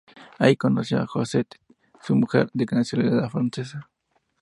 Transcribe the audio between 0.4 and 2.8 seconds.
conoció a Josette, su mujer, de